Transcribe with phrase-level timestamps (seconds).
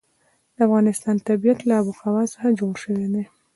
[0.55, 3.23] د افغانستان طبیعت له آب وهوا څخه جوړ شوی دی.